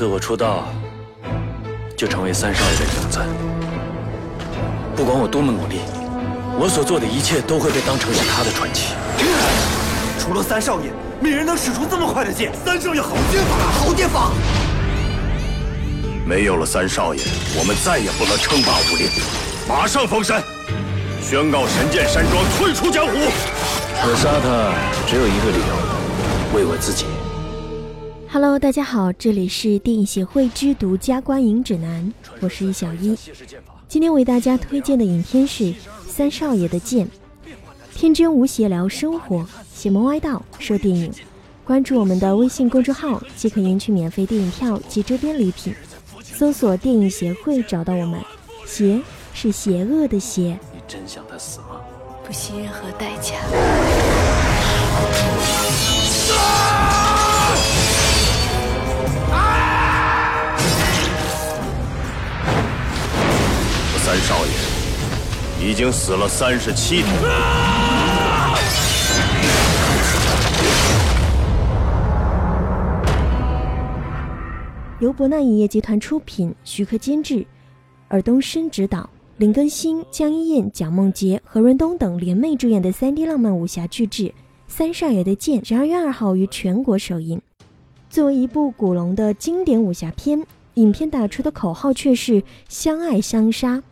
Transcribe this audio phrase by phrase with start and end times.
[0.00, 0.64] 自我出道，
[1.94, 3.18] 就成为三少爷的影子。
[4.96, 5.80] 不管我多么努力，
[6.58, 8.94] 我所做的一切都会被当成是他的传奇。
[10.18, 10.90] 除了三少爷，
[11.20, 12.50] 没人能使出这么快的剑。
[12.64, 14.30] 三少爷好剑法，好剑法！
[16.24, 17.20] 没有了三少爷，
[17.58, 19.06] 我们再也不能称霸武林。
[19.68, 20.42] 马上封山，
[21.20, 23.12] 宣告神剑山庄退出江湖。
[23.12, 24.72] 我杀他
[25.06, 27.04] 只有一个理由，为我自己。
[28.32, 33.18] Hello，大家好，这里是电影协会之独家观影指南，我是易小一。
[33.88, 35.64] 今天为大家推荐的影片是
[36.06, 37.06] 《三少爷的剑》，
[37.92, 39.44] 天真无邪聊生活，
[39.74, 41.12] 邪门歪道说电影。
[41.64, 45.74] 关注我们的微信公众号即可赢取免费电影票及周边礼品，
[46.22, 48.20] 搜索“电影协会”找到我们。
[48.64, 49.00] 邪
[49.34, 50.56] 是邪恶的邪。
[50.72, 51.80] 你真想他死吗？
[52.24, 53.34] 不惜任何代价。
[56.06, 56.79] 三
[65.80, 67.06] 已经死了三十七天。
[74.98, 77.46] 由博纳影业集团出品，徐克监制，
[78.08, 79.08] 尔冬升执导，
[79.38, 84.24] 林更新、江一燕、蒋梦婕、何润东等联袂主演的 3D 浪漫武侠巨制
[84.68, 87.40] 《三少爷的剑》，十二月二号于全国首映。
[88.10, 93.82] 作为一部古龙的经典武侠片，影片打出的口号却是“相爱相杀”，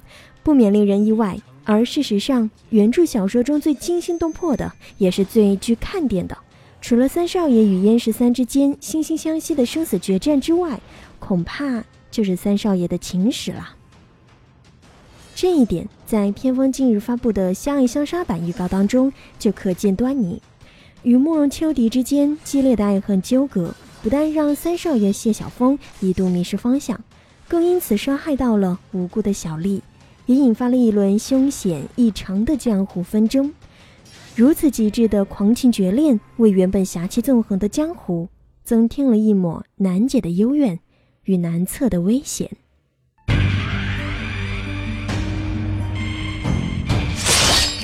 [0.45, 1.39] 不免令人意外。
[1.71, 6.39] 而事实上，原著小说中最惊心动魄的，也是最具看点的，
[6.81, 10.81] 除了三少爷与燕十三之间惺惺相惜的生死决战之外，
[11.19, 13.75] 恐怕就是三少爷的情史了。
[15.35, 20.41] 这一点在片方近日发布的《相爱相杀》版预告当中就可见端倪。
[21.03, 26.99] 与慕容秋迪之间激烈的爱恨纠葛，不但让三少爷谢晓峰一度迷失方向，
[27.47, 29.83] 更因此伤害到了无辜的小丽，
[30.29, 33.53] 也引发了一轮凶险异常的江湖纷争。
[34.37, 38.29] 如此极致的狂情绝恋，为原本侠气纵横的江湖
[38.63, 40.79] 增添了一抹难解的幽怨
[41.25, 42.51] 与难测的危险。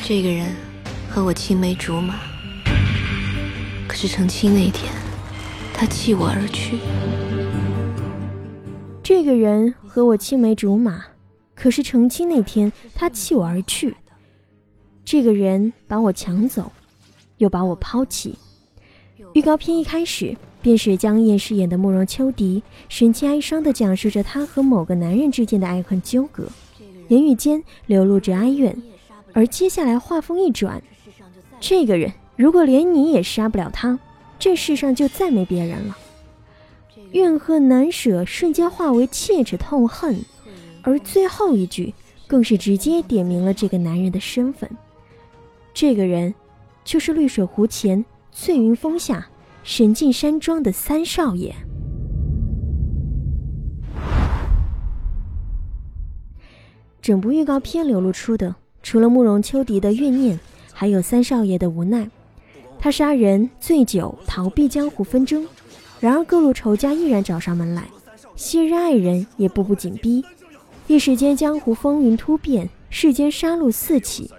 [0.05, 0.55] 这个人
[1.09, 2.21] 和我青梅竹马，
[3.89, 4.93] 可是成亲那天，
[5.73, 6.79] 他弃我而去。
[9.03, 11.05] 这个人和我青梅竹马，
[11.65, 13.97] 可是成亲那天他弃我而去。
[15.03, 16.71] 这个人把我抢走，
[17.39, 18.39] 又把我抛弃。
[19.33, 22.61] 预告片一开始便是江燕饰演的慕容秋荻，
[22.91, 26.47] 神情哀伤地讲述着她和某个男人之间的爱恨纠葛，
[27.09, 28.77] 言语间流露着哀怨。
[29.33, 30.83] 而接下来话锋一转，
[31.61, 33.99] 这个人如果连你也杀不了他，
[34.39, 35.97] 这世上就再没别人了。
[37.13, 40.27] 怨恨难舍瞬间化为切齿痛恨，
[40.85, 41.93] 而最后一句
[42.29, 44.71] 更是直接点明了这个男人的身份。
[45.73, 46.33] 这个人
[46.85, 49.27] 就是绿水湖前翠云峰下
[49.65, 51.53] 神境山庄的三少爷。
[57.03, 58.55] 整部预告片流露出的。
[58.83, 60.39] 除了慕容秋迪的怨念，
[60.71, 62.07] 还有三少爷的无奈。
[62.79, 65.47] 他杀人、醉酒、逃避江湖纷争，
[66.01, 67.89] 然而各路仇家依然找上门来，
[68.37, 70.23] 昔日爱人也步步紧逼。
[70.87, 74.31] 一时间，江湖风云突变，世间杀戮四起。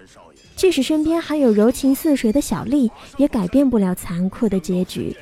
[0.54, 5.14] 即使身边还有柔情似水的小丽，也改变不了残酷的结局。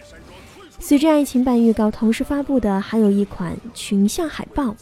[0.79, 4.77] 随着爱情版预告同时发布的，还有一款群像海报：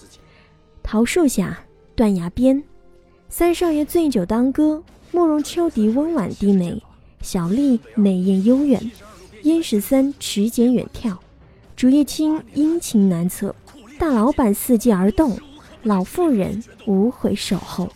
[0.82, 1.58] 桃树下，
[1.94, 2.62] 断崖边。
[3.28, 4.82] 三少爷醉酒当歌，
[5.12, 6.82] 慕容秋笛温婉低眉，
[7.22, 8.90] 小丽美艳悠远，
[9.44, 11.16] 燕十三持剑远眺，
[11.76, 13.54] 竹叶青阴晴难测，
[13.98, 15.38] 大老板伺机而动，
[15.82, 17.90] 老妇人无悔守候。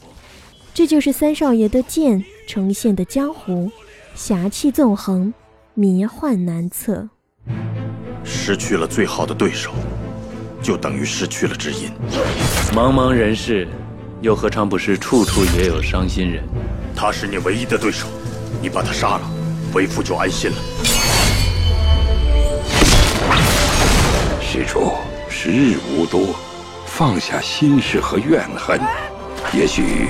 [0.74, 3.70] 这就是三少爷的剑呈现的江湖，
[4.14, 5.32] 侠气纵横，
[5.74, 7.08] 迷幻难测。
[8.24, 9.70] 失去了最好的对手，
[10.62, 11.90] 就等于失去了知音。
[12.72, 13.66] 茫茫人世。
[14.22, 16.42] 又何尝不是处处也有伤心人？
[16.96, 18.06] 他是你唯一的对手，
[18.62, 19.30] 你把他杀了，
[19.74, 20.56] 为父就安心了。
[24.40, 24.90] 施主，
[25.28, 26.34] 时日无多，
[26.96, 28.80] 放下心事和怨恨，
[29.52, 30.06] 也许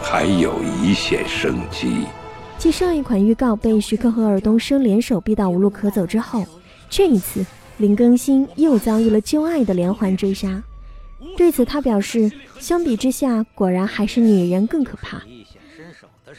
[0.00, 2.06] 还有一线生机。
[2.56, 6.46] 继上一款预告被徐克和尔冬升联手逼到无路可走之后，
[6.88, 7.44] 这一次
[7.78, 10.62] 林更新又遭遇了旧爱的连环追杀。
[11.36, 12.30] 对此，他表示
[12.60, 15.20] ：“相比之下，果然还是女人更可怕。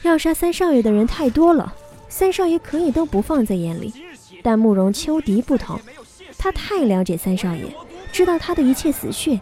[0.01, 1.73] 要杀三少爷的人太多了，
[2.07, 3.93] 三少爷可以都不放在眼里。
[4.41, 5.77] 但慕容秋迪不同，
[6.37, 7.65] 他太了解三少爷，
[8.13, 9.37] 知道他的一切死穴，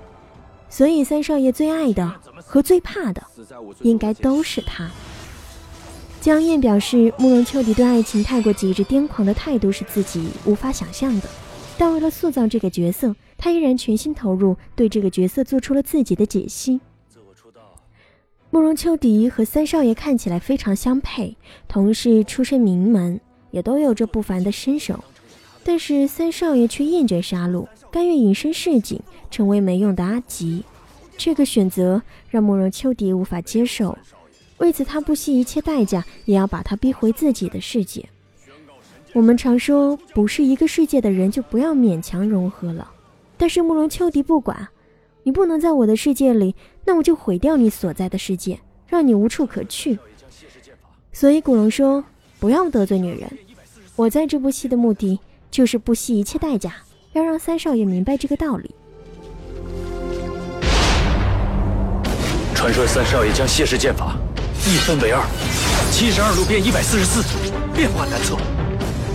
[0.75, 2.05] 所以三少爷最爱的
[2.43, 3.23] 和最怕的，
[3.79, 4.91] 应该都是他。
[6.19, 11.29] 江燕表示，慕容秋迪对爱情太过极致癫狂的态度是自己无法想象的，
[11.77, 16.81] 但为了塑造这个角色，他依然全心投入，对这个角色做出了自己的解析。
[18.49, 21.37] 慕容秋迪和三少爷看起来非常相配，
[21.69, 23.21] 同是出身名门，
[23.51, 25.01] 也都有着不凡的身手。
[25.63, 28.99] 但是三少爷却厌倦杀戮，甘愿隐身市井，
[29.31, 30.65] 成为没用的阿吉。
[31.15, 33.97] 这个选择让慕容秋迪无法接受，
[34.57, 38.09] 为此他不惜一切代价也要把他逼回自己的世界。
[39.13, 42.91] 我们常说，不是一个世界的人就不要勉强融合了，
[43.37, 44.67] 但是慕容秋迪不管。
[45.23, 46.53] 你不能在我的世界里，
[46.83, 48.59] 那我就毁掉你所在的世界，
[48.89, 49.97] 让你无处可去。
[51.13, 52.03] 所以古龙说
[52.41, 53.31] ：“不要得罪女人。”
[53.95, 55.17] 我在这部戏的目的
[55.49, 56.75] 就是不惜一切代价，
[57.15, 58.75] 要让三少爷明白这个道理。
[62.53, 64.17] 传说三少爷将谢氏剑法
[64.67, 65.23] 一分为二，
[65.91, 67.23] 七十二路变一百四十四，
[67.73, 68.35] 变化难测。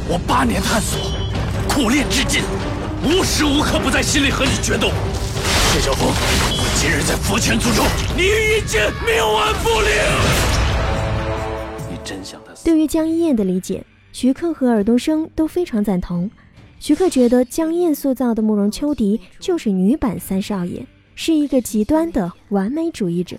[0.09, 0.99] 我八年探索，
[1.69, 2.43] 苦练至今，
[3.05, 4.89] 无时无刻不在心里和你决斗。
[5.71, 6.09] 谢晓峰，
[6.77, 7.83] 今日在佛前诅咒
[8.17, 9.91] 你一剑冥顽不灵。
[11.91, 12.65] 你真想他死？
[12.65, 16.31] 对于江一燕的理解，徐克和尔冬升都非常赞同。
[16.81, 20.83] 徐克觉得江燕塑造的慕容秋迪就是女版三少爷，
[21.15, 23.37] 是一个极端的完美主义者。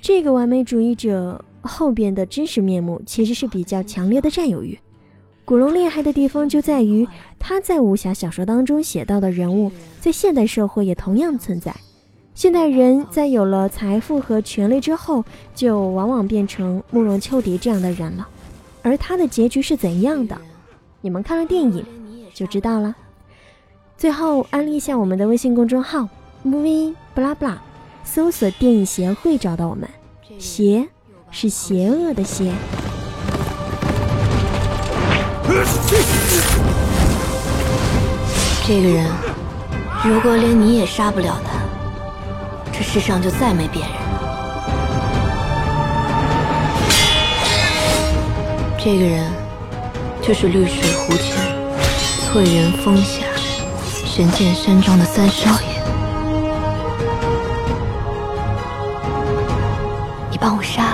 [0.00, 4.78] 这个完美主义者后边的真实面目其实是比较强烈的占有欲。
[5.44, 7.06] 古龙厉害的地方就在于，
[7.36, 11.74] 他在武侠小说当中写到的人物，在现代社会也同样存在。
[12.32, 18.28] 现代人在有了财富和权力之后，就往往变成慕容秋迪这样的人了。
[18.82, 20.40] 而他的结局是怎样的？
[21.00, 21.84] 你们看了电影
[22.34, 22.94] 就知道了。
[23.96, 26.08] 最后安利一下我们的微信公众号
[26.44, 27.62] movie 布拉布拉，
[28.04, 29.88] 搜索电影协会找到我们。
[30.38, 30.88] 邪
[31.30, 32.52] 是邪恶的邪。
[38.66, 39.06] 这个人，
[40.04, 41.60] 如果连你也杀不了他，
[42.72, 43.90] 这世上就再没别人。
[48.78, 49.30] 这个人，
[50.22, 51.12] 就是绿水湖
[52.32, 53.26] 翠人峰下
[54.06, 55.82] 神剑山庄的三少爷。
[60.30, 60.91] 你帮我杀。